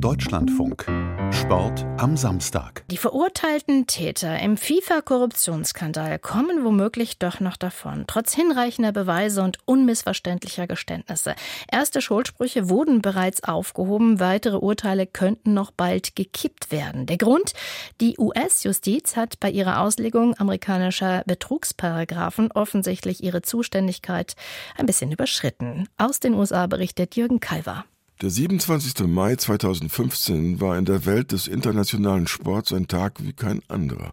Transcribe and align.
Deutschlandfunk. 0.00 0.86
Sport 1.32 1.84
am 1.98 2.16
Samstag. 2.16 2.84
Die 2.88 2.96
verurteilten 2.96 3.88
Täter 3.88 4.38
im 4.38 4.56
FIFA-Korruptionsskandal 4.56 6.20
kommen 6.20 6.64
womöglich 6.64 7.18
doch 7.18 7.40
noch 7.40 7.56
davon, 7.56 8.04
trotz 8.06 8.32
hinreichender 8.32 8.92
Beweise 8.92 9.42
und 9.42 9.58
unmissverständlicher 9.64 10.68
Geständnisse. 10.68 11.34
Erste 11.70 12.00
Schuldsprüche 12.00 12.68
wurden 12.68 13.02
bereits 13.02 13.42
aufgehoben, 13.42 14.20
weitere 14.20 14.58
Urteile 14.58 15.06
könnten 15.06 15.52
noch 15.52 15.72
bald 15.72 16.14
gekippt 16.14 16.70
werden. 16.70 17.06
Der 17.06 17.18
Grund? 17.18 17.52
Die 18.00 18.16
US-Justiz 18.18 19.16
hat 19.16 19.40
bei 19.40 19.50
ihrer 19.50 19.80
Auslegung 19.80 20.34
amerikanischer 20.38 21.24
Betrugsparagraphen 21.26 22.52
offensichtlich 22.52 23.24
ihre 23.24 23.42
Zuständigkeit 23.42 24.36
ein 24.76 24.86
bisschen 24.86 25.10
überschritten. 25.10 25.88
Aus 25.96 26.20
den 26.20 26.34
USA 26.34 26.68
berichtet 26.68 27.16
Jürgen 27.16 27.40
Kalver. 27.40 27.84
Der 28.20 28.30
27. 28.30 29.06
Mai 29.06 29.36
2015 29.36 30.60
war 30.60 30.76
in 30.76 30.84
der 30.84 31.06
Welt 31.06 31.30
des 31.30 31.46
internationalen 31.46 32.26
Sports 32.26 32.72
ein 32.72 32.88
Tag 32.88 33.22
wie 33.22 33.32
kein 33.32 33.62
anderer. 33.68 34.10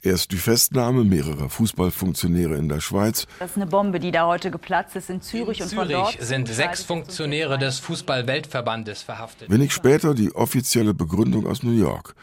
Erst 0.00 0.32
die 0.32 0.38
Festnahme 0.38 1.04
mehrerer 1.04 1.50
Fußballfunktionäre 1.50 2.56
in 2.56 2.70
der 2.70 2.80
Schweiz. 2.80 3.26
Das 3.40 3.50
ist 3.50 3.56
eine 3.58 3.66
Bombe, 3.66 4.00
die 4.00 4.12
da 4.12 4.26
heute 4.26 4.50
geplatzt 4.50 4.96
ist 4.96 5.10
in 5.10 5.20
Zürich. 5.20 5.58
In 5.58 5.64
und 5.78 5.88
Zürich 5.88 6.16
sind 6.20 6.48
sechs 6.48 6.84
Funktionäre 6.84 7.58
des 7.58 7.80
Fußball-Weltverbandes 7.80 9.02
verhaftet. 9.02 9.50
Wenig 9.50 9.74
später 9.74 10.14
die 10.14 10.34
offizielle 10.34 10.94
Begründung 10.94 11.46
aus 11.46 11.62
New 11.62 11.76
York. 11.76 12.14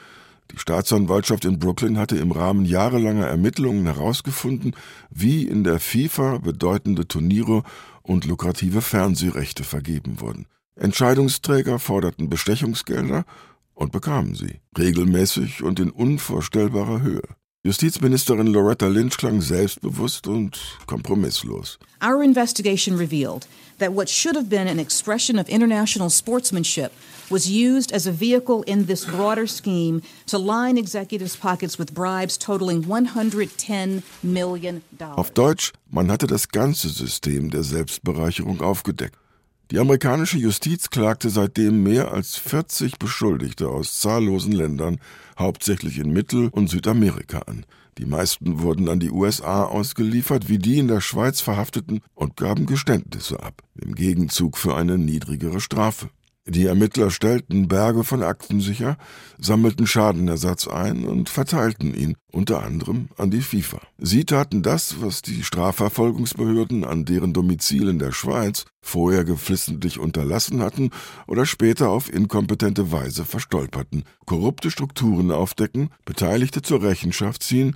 Die 0.52 0.58
Staatsanwaltschaft 0.58 1.46
in 1.46 1.60
Brooklyn 1.60 2.00
hatte 2.00 2.18
im 2.18 2.32
Rahmen 2.32 2.66
jahrelanger 2.66 3.28
Ermittlungen 3.28 3.86
herausgefunden, 3.86 4.76
wie 5.12 5.44
in 5.44 5.64
der 5.64 5.80
FIFA 5.80 6.40
bedeutende 6.40 7.08
Turniere 7.08 7.62
und 8.02 8.26
lukrative 8.26 8.82
Fernsehrechte 8.82 9.64
vergeben 9.64 10.20
wurden. 10.20 10.48
Entscheidungsträger 10.76 11.80
forderten 11.80 12.30
Bestechungsgelder 12.30 13.26
und 13.74 13.92
bekamen 13.92 14.36
sie, 14.36 14.62
regelmäßig 14.78 15.64
und 15.64 15.80
in 15.80 15.90
unvorstellbarer 15.92 17.02
Höhe. 17.02 17.24
Justizministerin 17.64 18.48
Loretta 18.48 18.88
Lynch 18.88 19.18
klang 19.18 19.40
selbstbewusst 19.40 20.26
und 20.26 20.60
kompromisslos. 20.88 21.78
Our 22.04 22.24
investigation 22.24 22.98
revealed 22.98 23.48
that 23.78 23.94
what 23.94 24.10
should 24.10 24.36
have 24.36 24.50
been 24.50 24.68
an 24.68 24.80
expression 24.80 25.38
of 25.38 25.48
international 25.48 26.10
sportsmanship 26.10 26.92
was 27.30 27.48
used 27.48 27.92
as 27.94 28.08
a 28.08 28.12
vehicle 28.12 28.64
in 28.66 28.88
this 28.88 29.06
broader 29.06 29.46
scheme 29.46 30.02
to 30.26 30.40
line 30.40 30.76
executives' 30.76 31.36
pockets 31.36 31.78
with 31.78 31.94
bribes 31.94 32.36
totaling 32.36 32.88
110 32.88 34.02
million 34.24 34.82
dollars. 34.98 35.18
Auf 35.18 35.32
Deutsch, 35.32 35.72
man 35.92 36.10
hatte 36.10 36.26
das 36.26 36.48
ganze 36.48 36.90
System 36.90 37.52
der 37.52 37.64
Selbstbereicherung 37.64 38.62
aufgedeckt. 38.62 39.21
Die 39.72 39.80
amerikanische 39.80 40.38
Justiz 40.38 40.90
klagte 40.90 41.30
seitdem 41.30 41.82
mehr 41.82 42.12
als 42.12 42.36
40 42.36 43.00
Beschuldigte 43.00 43.70
aus 43.70 44.02
zahllosen 44.02 44.52
Ländern, 44.52 45.00
hauptsächlich 45.40 45.98
in 45.98 46.12
Mittel- 46.12 46.50
und 46.50 46.70
Südamerika 46.70 47.40
an. 47.40 47.66
Die 47.98 48.06
meisten 48.06 48.60
wurden 48.60 48.90
an 48.90 49.00
die 49.00 49.12
USA 49.12 49.64
ausgeliefert, 49.64 50.50
wie 50.50 50.58
die 50.58 50.78
in 50.78 50.90
der 50.90 51.00
Schweiz 51.00 51.40
verhafteten, 51.40 52.02
und 52.16 52.36
gaben 52.36 52.66
Geständnisse 52.66 53.42
ab, 53.42 53.62
im 53.76 53.96
Gegenzug 53.96 54.58
für 54.58 54.76
eine 54.76 54.98
niedrigere 54.98 55.62
Strafe. 55.62 56.10
Die 56.48 56.66
Ermittler 56.66 57.12
stellten 57.12 57.68
Berge 57.68 58.04
von 58.04 58.24
Akten 58.24 58.62
sicher, 58.62 58.98
sammelten 59.38 59.86
Schadenersatz 59.86 60.68
ein 60.68 61.06
und 61.06 61.30
verteilten 61.30 61.94
ihn, 61.94 62.18
unter 62.32 62.64
anderem 62.64 63.10
an 63.16 63.30
die 63.30 63.42
FIFA. 63.42 63.80
Sie 64.00 64.26
taten 64.26 64.64
das, 64.64 65.02
was 65.02 65.22
die 65.22 65.44
Strafverfolgungsbehörden 65.44 66.84
an 66.84 67.06
deren 67.06 67.34
Domizil 67.34 67.90
in 67.90 68.00
der 68.00 68.12
Schweiz 68.12 68.66
vorher 68.82 69.24
geflissentlich 69.24 70.00
unterlassen 70.00 70.62
hatten 70.62 70.90
oder 71.28 71.46
später 71.46 71.90
auf 71.90 72.12
inkompetente 72.12 72.92
Weise 72.92 73.24
verstolperten. 73.24 74.04
Korrupte 74.26 74.72
Strukturen 74.72 75.30
aufdecken, 75.30 75.90
Beteiligte 76.06 76.64
zur 76.64 76.82
Rechenschaft 76.82 77.44
ziehen 77.44 77.76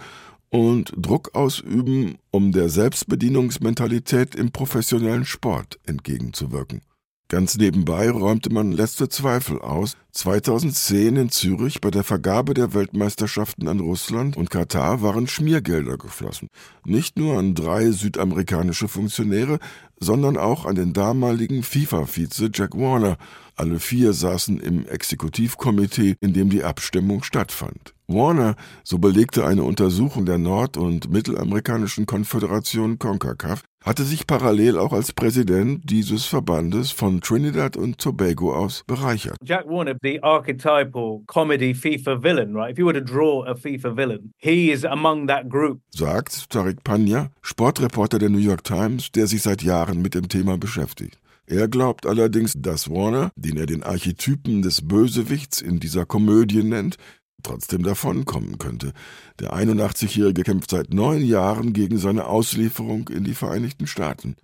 und 0.50 0.92
Druck 0.98 1.36
ausüben, 1.36 2.18
um 2.32 2.52
der 2.52 2.70
Selbstbedienungsmentalität 2.70 4.34
im 4.34 4.52
professionellen 4.52 5.26
Sport 5.26 5.80
entgegenzuwirken. 5.86 6.82
Ganz 7.28 7.58
nebenbei 7.58 8.12
räumte 8.12 8.54
man 8.54 8.72
letzte 8.72 9.10
Zweifel 9.10 9.60
aus. 9.60 9.98
2010 10.12 11.16
in 11.16 11.30
Zürich 11.30 11.82
bei 11.82 11.90
der 11.90 12.04
Vergabe 12.04 12.54
der 12.54 12.76
Weltmeisterschaften 12.76 13.68
an 13.68 13.80
Russland 13.80 14.38
und 14.38 14.52
Katar 14.52 15.02
waren 15.02 15.28
Schmiergelder 15.28 15.98
geflossen. 15.98 16.50
Nicht 16.86 17.18
nur 17.18 17.40
an 17.40 17.56
drei 17.56 17.90
südamerikanische 17.90 18.88
Funktionäre, 18.88 19.58
sondern 20.00 20.38
auch 20.38 20.66
an 20.66 20.76
den 20.76 20.94
damaligen 20.94 21.64
FIFA-Vize 21.64 22.52
Jack 22.54 22.76
Warner. 22.78 23.18
Alle 23.56 23.80
vier 23.80 24.14
saßen 24.14 24.60
im 24.60 24.86
Exekutivkomitee, 24.86 26.18
in 26.22 26.34
dem 26.34 26.52
die 26.52 26.64
Abstimmung 26.64 27.24
stattfand. 27.24 27.96
Warner, 28.08 28.56
so 28.84 29.00
belegte 29.00 29.48
eine 29.48 29.64
Untersuchung 29.64 30.28
der 30.28 30.38
nord- 30.38 30.78
und 30.78 31.10
mittelamerikanischen 31.10 32.06
Konföderation 32.06 33.00
CONCACAF, 33.00 33.64
hatte 33.86 34.04
sich 34.04 34.26
parallel 34.26 34.78
auch 34.80 34.94
als 34.94 35.14
Präsident 35.14 35.90
dieses 35.90 36.26
Verbandes 36.26 36.92
von 36.92 37.22
Trinidad 37.22 37.78
und 37.78 38.00
Tobago 38.00 38.54
aus 38.54 38.84
bereichert. 38.88 39.38
Jack 39.44 39.68
Warner, 39.68 39.96
the 40.02 40.22
archetypal 40.24 41.22
comedy 41.28 41.76
FIFA 41.76 42.24
villain, 42.24 42.56
right? 42.56 42.72
If 42.72 42.80
you 42.80 42.88
were 42.88 43.00
to 43.00 43.06
draw 43.06 43.46
a 43.46 43.56
FIFA 43.56 43.96
villain, 43.96 44.34
he 44.38 44.72
is 44.72 44.84
among 44.84 45.28
that 45.28 45.48
group. 45.48 45.82
Sagt 45.92 46.52
Tariq 46.52 46.84
Panya, 46.84 47.30
Sportreporter 47.44 48.18
der 48.18 48.30
New 48.30 48.40
York 48.40 48.64
Times, 48.64 49.12
der 49.12 49.28
sich 49.28 49.44
seit 49.44 49.62
Jahren 49.62 50.02
mit 50.02 50.16
dem 50.16 50.30
Thema 50.30 50.58
beschäftigt. 50.58 51.20
Er 51.48 51.68
glaubt 51.68 52.08
allerdings, 52.08 52.54
dass 52.58 52.90
Warner, 52.90 53.30
den 53.36 53.58
er 53.58 53.68
den 53.68 53.84
Archetypen 53.84 54.64
des 54.64 54.88
Bösewichts 54.88 55.62
in 55.62 55.80
dieser 55.80 56.08
Komödie 56.08 56.64
nennt, 56.64 56.98
trotzdem 57.44 57.84
davonkommen 57.84 58.58
könnte. 58.58 58.94
Der 59.40 59.54
81-Jährige 59.54 60.44
kämpft 60.44 60.72
seit 60.72 60.94
neun 60.94 61.24
Jahren 61.24 61.74
gegen 61.74 61.98
seine 61.98 62.26
Auslieferung 62.26 63.10
in 63.10 63.24
die 63.24 63.34
Vereinigten 63.34 63.88
Staaten. 63.88 64.36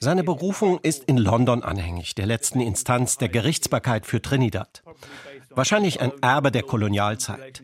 Seine 0.00 0.24
Berufung 0.24 0.80
ist 0.80 1.04
in 1.04 1.16
London 1.16 1.62
anhängig, 1.62 2.14
der 2.14 2.26
letzten 2.26 2.60
Instanz 2.60 3.18
der 3.18 3.28
Gerichtsbarkeit 3.28 4.06
für 4.06 4.20
Trinidad. 4.20 4.82
Wahrscheinlich 5.54 6.00
ein 6.00 6.12
Erbe 6.20 6.50
der 6.50 6.62
Kolonialzeit. 6.62 7.62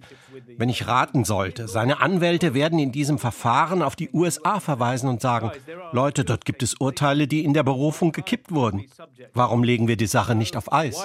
Wenn 0.57 0.69
ich 0.69 0.87
raten 0.87 1.25
sollte, 1.25 1.69
seine 1.69 2.01
Anwälte 2.01 2.55
werden 2.55 2.79
in 2.79 2.93
diesem 2.93 3.19
Verfahren 3.19 3.83
auf 3.83 3.97
die 3.97 4.11
USA 4.13 4.61
verweisen 4.61 5.09
und 5.09 5.21
sagen, 5.21 5.51
Leute, 5.93 6.25
dort 6.25 6.45
gibt 6.45 6.63
es 6.63 6.75
Urteile, 6.75 7.27
die 7.27 7.45
in 7.45 7.55
der 7.55 7.63
Berufung 7.63 8.13
gekippt 8.13 8.53
wurden. 8.53 8.87
Warum 9.35 9.63
legen 9.63 9.89
wir 9.89 9.97
die 9.97 10.07
Sache 10.07 10.35
nicht 10.35 10.57
auf 10.57 10.73
Eis? 10.73 11.03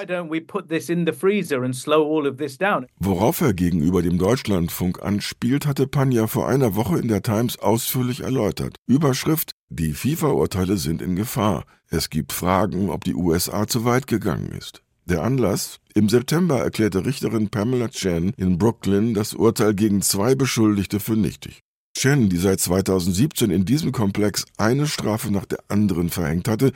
Worauf 3.00 3.42
er 3.42 3.54
gegenüber 3.54 4.02
dem 4.02 4.18
Deutschlandfunk 4.18 5.02
anspielt, 5.02 5.66
hatte 5.66 5.88
Panja 5.88 6.28
vor 6.28 6.48
einer 6.48 6.76
Woche 6.76 7.00
in 7.00 7.08
der 7.08 7.22
Times 7.22 7.60
ausführlich 7.60 8.22
erläutert. 8.22 8.78
Überschrift 8.88 9.52
Die 9.70 9.94
FIFA-Urteile 9.94 10.78
sind 10.78 11.02
in 11.02 11.16
Gefahr. 11.16 11.66
Es 11.90 12.10
gibt 12.10 12.34
Fragen, 12.34 12.90
ob 12.90 13.04
die 13.04 13.16
USA 13.16 13.68
zu 13.68 13.86
weit 13.86 14.08
gegangen 14.08 14.52
ist. 14.52 14.85
Der 15.08 15.22
Anlass? 15.22 15.80
Im 15.94 16.10
September 16.10 16.64
erklärte 16.64 17.06
Richterin 17.06 17.50
Pamela 17.50 17.90
Chen 17.90 18.34
in 18.38 18.58
Brooklyn 18.58 19.14
das 19.14 19.36
Urteil 19.36 19.76
gegen 19.76 20.02
zwei 20.02 20.34
Beschuldigte 20.34 21.00
für 21.00 21.16
nichtig. 21.16 21.60
Chen, 21.96 22.28
die 22.28 22.38
seit 22.38 22.60
2017 22.60 23.52
in 23.52 23.66
diesem 23.66 23.92
Komplex 23.92 24.46
eine 24.58 24.88
Strafe 24.88 25.32
nach 25.32 25.46
der 25.46 25.60
anderen 25.68 26.10
verhängt 26.10 26.48
hatte, 26.48 26.72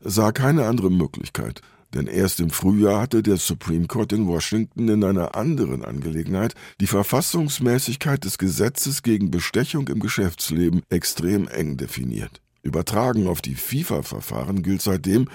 sah 0.00 0.32
keine 0.32 0.64
andere 0.64 0.90
Möglichkeit. 0.90 1.60
Denn 1.92 2.06
erst 2.06 2.40
im 2.40 2.48
Frühjahr 2.48 3.02
hatte 3.02 3.22
der 3.22 3.36
Supreme 3.36 3.86
Court 3.86 4.14
in 4.14 4.26
Washington 4.26 4.88
in 4.88 5.04
einer 5.04 5.36
anderen 5.36 5.84
Angelegenheit 5.84 6.54
die 6.80 6.86
Verfassungsmäßigkeit 6.86 8.24
des 8.24 8.38
Gesetzes 8.38 9.02
gegen 9.02 9.30
Bestechung 9.30 9.88
im 9.88 10.00
Geschäftsleben 10.00 10.80
extrem 10.88 11.48
eng 11.48 11.76
definiert. 11.76 12.40
Übertragen 12.62 13.26
auf 13.26 13.42
die 13.42 13.54
FIFA-Verfahren 13.54 14.62
gilt 14.62 14.80
seitdem, 14.80 15.28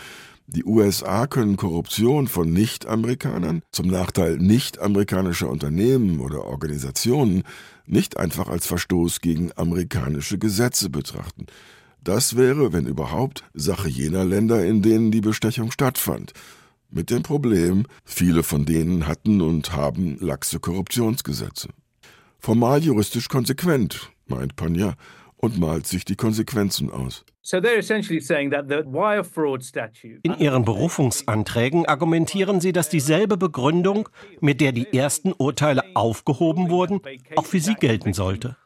die 0.52 0.66
USA 0.66 1.28
können 1.28 1.58
Korruption 1.58 2.28
von 2.28 2.52
Nicht-Amerikanern 2.52 3.62
zum 3.72 3.88
Nachteil 3.88 4.38
nicht-amerikanischer 4.38 5.48
Unternehmen 5.48 6.20
oder 6.20 6.46
Organisationen 6.46 7.44
nicht 7.86 8.18
einfach 8.18 8.50
als 8.50 8.66
Verstoß 8.66 9.22
gegen 9.22 9.52
amerikanische 9.56 10.40
Gesetze 10.40 10.90
betrachten. 10.90 11.46
Das 12.04 12.36
wäre, 12.36 12.74
wenn 12.74 12.88
überhaupt, 12.88 13.44
Sache 13.54 13.90
jener 13.90 14.26
Länder, 14.26 14.66
in 14.66 14.82
denen 14.82 15.12
die 15.12 15.22
Bestechung 15.22 15.70
stattfand. 15.70 16.34
Mit 16.90 17.12
dem 17.12 17.22
Problem, 17.22 17.86
viele 18.04 18.42
von 18.42 18.66
denen 18.66 19.06
hatten 19.06 19.42
und 19.42 19.74
haben 19.74 20.18
laxe 20.20 20.60
Korruptionsgesetze. 20.60 21.70
Formal 22.40 22.84
juristisch 22.84 23.28
konsequent, 23.30 24.12
meint 24.28 24.56
Panja, 24.56 24.96
und 25.42 25.58
malt 25.58 25.88
sich 25.88 26.06
die 26.06 26.16
Konsequenzen 26.16 26.92
aus. 26.92 27.26
In 30.24 30.38
ihren 30.38 30.66
Berufungsanträgen 30.66 31.86
argumentieren 31.86 32.62
sie, 32.62 32.74
dass 32.74 32.90
dieselbe 32.90 33.38
Begründung, 33.38 34.10
mit 34.42 34.62
der 34.62 34.72
die 34.72 34.94
ersten 34.94 35.34
Urteile 35.34 35.84
aufgehoben 35.96 36.70
wurden, 36.70 37.00
auch 37.36 37.46
für 37.46 37.60
sie 37.60 37.76
gelten 37.76 38.14
sollte. 38.14 38.58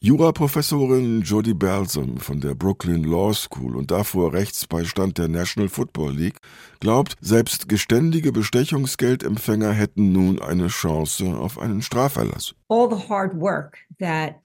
Juraprofessorin 0.00 1.22
Jody 1.22 1.54
Balsam 1.54 2.18
von 2.18 2.40
der 2.40 2.54
Brooklyn 2.54 3.02
Law 3.02 3.34
School 3.34 3.74
und 3.76 3.90
davor 3.90 4.32
Rechtsbeistand 4.32 5.18
der 5.18 5.26
National 5.26 5.68
Football 5.68 6.14
League 6.14 6.38
glaubt, 6.78 7.16
selbst 7.20 7.68
geständige 7.68 8.30
Bestechungsgeldempfänger 8.30 9.72
hätten 9.72 10.12
nun 10.12 10.40
eine 10.40 10.68
Chance 10.68 11.36
auf 11.36 11.58
einen 11.58 11.82
Straferlass. 11.82 12.54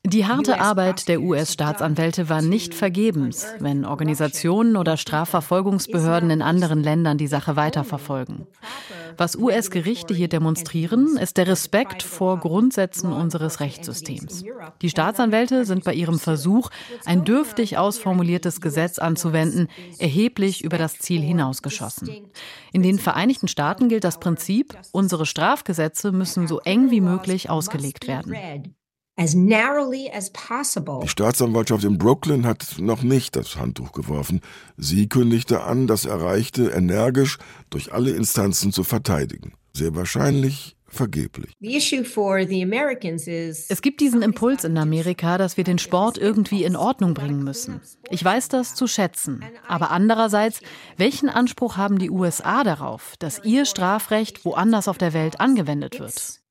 Die 0.03 0.25
harte 0.25 0.59
Arbeit 0.59 1.07
der 1.07 1.21
US-Staatsanwälte 1.21 2.27
war 2.27 2.41
nicht 2.41 2.73
vergebens, 2.73 3.45
wenn 3.59 3.85
Organisationen 3.85 4.75
oder 4.77 4.97
Strafverfolgungsbehörden 4.97 6.31
in 6.31 6.41
anderen 6.41 6.81
Ländern 6.81 7.19
die 7.19 7.27
Sache 7.27 7.55
weiterverfolgen. 7.55 8.47
Was 9.17 9.37
US-Gerichte 9.37 10.13
hier 10.13 10.27
demonstrieren, 10.27 11.17
ist 11.17 11.37
der 11.37 11.47
Respekt 11.47 12.03
vor 12.03 12.39
Grundsätzen 12.39 13.13
unseres 13.13 13.59
Rechtssystems. 13.59 14.43
Die 14.81 14.89
Staatsanwälte 14.89 15.65
sind 15.65 15.83
bei 15.85 15.93
ihrem 15.93 16.19
Versuch, 16.19 16.69
ein 17.05 17.23
dürftig 17.23 17.77
ausformuliertes 17.77 18.59
Gesetz 18.59 18.99
anzuwenden, 18.99 19.69
erheblich 19.99 20.63
über 20.63 20.77
das 20.77 20.99
Ziel 20.99 21.21
hinausgeschossen. 21.21 22.09
In 22.73 22.83
den 22.83 22.99
Vereinigten 22.99 23.47
Staaten 23.47 23.87
gilt 23.87 24.03
das 24.03 24.19
Prinzip, 24.19 24.77
unsere 24.91 25.25
Strafgesetze 25.25 26.11
müssen 26.11 26.47
so 26.47 26.59
eng 26.61 26.91
wie 26.91 27.01
möglich 27.01 27.49
ausgelegt 27.49 28.07
werden. 28.23 28.75
Die 31.03 31.07
Staatsanwaltschaft 31.07 31.85
in 31.85 31.97
Brooklyn 31.97 32.45
hat 32.45 32.75
noch 32.79 33.01
nicht 33.01 33.35
das 33.37 33.55
Handtuch 33.55 33.93
geworfen. 33.93 34.41
Sie 34.75 35.07
kündigte 35.07 35.63
an, 35.63 35.87
das 35.87 36.05
Erreichte 36.05 36.69
energisch 36.71 37.37
durch 37.69 37.93
alle 37.93 38.11
Instanzen 38.11 38.73
zu 38.73 38.83
verteidigen. 38.83 39.53
Sehr 39.73 39.95
wahrscheinlich 39.95 40.74
vergeblich. 40.95 41.53
Es 43.69 43.81
gibt 43.81 44.01
diesen 44.01 44.21
Impuls 44.21 44.63
in 44.63 44.77
Amerika, 44.77 45.37
dass 45.37 45.57
wir 45.57 45.63
den 45.63 45.77
Sport 45.77 46.17
irgendwie 46.17 46.63
in 46.63 46.75
Ordnung 46.75 47.13
bringen 47.13 47.43
müssen. 47.43 47.81
Ich 48.09 48.23
weiß 48.23 48.49
das 48.49 48.75
zu 48.75 48.87
schätzen. 48.87 49.43
Aber 49.67 49.91
andererseits, 49.91 50.61
welchen 50.97 51.29
Anspruch 51.29 51.77
haben 51.77 51.99
die 51.99 52.09
USA 52.09 52.63
darauf, 52.63 53.15
dass 53.19 53.43
ihr 53.43 53.65
Strafrecht 53.65 54.45
woanders 54.45 54.87
auf 54.87 54.97
der 54.97 55.13
Welt 55.13 55.39
angewendet 55.39 55.99
wird? 55.99 56.41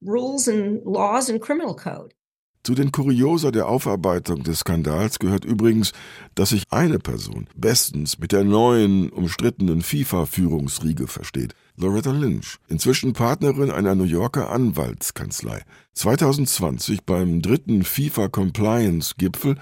Zu 2.65 2.75
den 2.75 2.93
Kuriosa 2.93 3.51
der 3.51 3.69
Aufarbeitung 3.69 4.43
des 4.43 4.61
Skandals 4.61 5.19
gehört 5.19 5.45
übrigens, 5.45 5.93
dass 6.35 6.49
sich 6.49 6.63
eine 6.71 6.99
Person 6.99 7.47
bestens 7.55 8.19
mit 8.19 8.33
der 8.33 8.43
neuen, 8.43 9.11
umstrittenen 9.11 9.83
FIFA-Führungsriege 9.83 11.07
versteht. 11.07 11.55
Loretta 11.77 12.13
Lynch, 12.13 12.57
inzwischen 12.69 13.13
Partnerin 13.13 13.71
einer 13.71 13.95
New 13.95 14.05
Yorker 14.05 14.51
Anwaltskanzlei. 14.51 15.61
2020 15.93 17.05
beim 17.05 17.43
dritten 17.43 17.85
FIFA-Compliance-Gipfel 17.85 19.57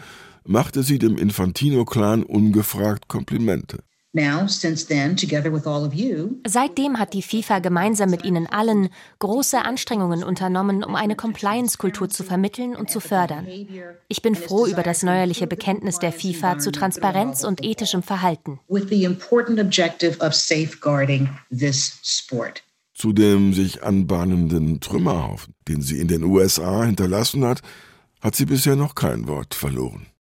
machte 0.47 0.85
sie 0.85 1.01
dem 1.01 1.19
Infantino-Clan 1.19 2.23
ungefragt 2.23 3.09
Komplimente. 3.09 3.79
Seitdem 6.47 6.99
hat 6.99 7.15
die 7.15 7.23
FIFA 7.23 7.61
gemeinsam 7.61 8.11
mit 8.11 8.25
Ihnen 8.25 8.47
allen 8.47 8.91
große 9.21 9.65
Anstrengungen 9.65 10.23
unternommen, 10.23 10.85
um 10.85 10.95
eine 10.95 11.17
Compliance-Kultur 11.17 12.11
zu 12.11 12.23
vermitteln 12.23 12.77
und 12.77 12.91
zu 12.91 13.01
fördern. 13.01 13.47
Ich 14.09 14.21
bin 14.21 14.35
froh 14.35 14.67
über 14.67 14.83
das 14.83 15.03
neuerliche 15.03 15.47
Bekenntnis 15.47 15.99
der 15.99 16.13
FIFA 16.13 16.59
zu 16.59 16.73
Transparenz 16.73 17.43
und 17.43 17.65
ethischem 17.65 18.03
Verhalten. 18.03 18.61
Zu 22.95 23.13
dem 23.15 23.55
sich 23.55 23.83
anbahnenden 23.83 24.81
Trümmerhaufen, 24.81 25.55
den 25.67 25.81
sie 25.81 25.99
in 25.99 26.09
den 26.09 26.23
USA 26.25 26.85
hinterlassen 26.85 27.47
hat, 27.47 27.63
hat 28.21 28.37
sie 28.37 28.45
bisher 28.45 28.77
noch 28.77 28.95
kein 28.95 29.27
Wort 29.27 29.55
verloren. 29.55 30.12